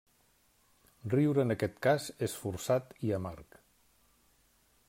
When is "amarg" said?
3.19-3.63